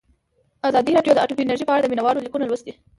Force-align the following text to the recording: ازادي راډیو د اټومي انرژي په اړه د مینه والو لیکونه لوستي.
ازادي 0.69 0.91
راډیو 0.97 1.15
د 1.15 1.19
اټومي 1.23 1.43
انرژي 1.43 1.65
په 1.67 1.73
اړه 1.73 1.81
د 1.81 1.87
مینه 1.91 2.03
والو 2.03 2.23
لیکونه 2.25 2.45
لوستي. 2.47 2.71